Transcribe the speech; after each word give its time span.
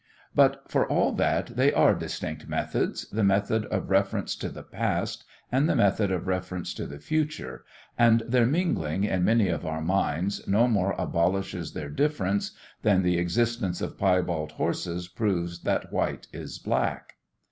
But 0.33 0.63
for 0.67 0.87
all 0.87 1.11
that 1.11 1.55
they 1.55 1.71
are 1.71 1.93
distinct 1.93 2.47
methods, 2.47 3.07
the 3.11 3.23
method 3.23 3.65
of 3.67 3.91
reference 3.91 4.35
to 4.37 4.49
the 4.49 4.63
past 4.63 5.25
and 5.51 5.69
the 5.69 5.75
method 5.75 6.11
of 6.11 6.25
reference 6.25 6.73
to 6.73 6.87
the 6.87 6.97
future, 6.97 7.63
and 7.99 8.21
their 8.21 8.47
mingling 8.47 9.03
in 9.03 9.23
many 9.23 9.47
of 9.49 9.63
our 9.63 9.79
minds 9.83 10.47
no 10.47 10.67
more 10.67 10.95
abolishes 10.97 11.73
their 11.73 11.91
difference 11.91 12.53
than 12.81 13.03
the 13.03 13.19
existence 13.19 13.79
of 13.79 13.99
piebald 13.99 14.53
horses 14.53 15.07
proves 15.07 15.59
that 15.59 15.93
white 15.93 16.25
is 16.33 16.57
black. 16.57 17.13